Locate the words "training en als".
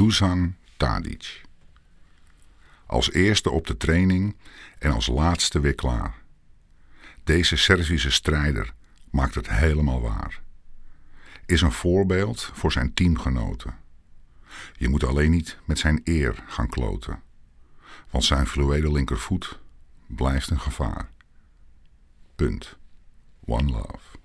3.76-5.06